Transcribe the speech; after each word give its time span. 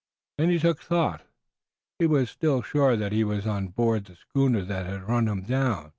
Then 0.39 0.49
he 0.49 0.57
took 0.57 0.79
thought. 0.81 1.21
He 1.99 2.07
was 2.07 2.31
still 2.31 2.63
sure 2.63 2.97
that 2.97 3.11
he 3.11 3.23
was 3.23 3.45
on 3.45 3.67
board 3.67 4.05
the 4.05 4.15
schooner 4.15 4.63
that 4.63 4.87
had 4.87 5.03
run 5.07 5.27
him 5.27 5.43
down. 5.43 5.89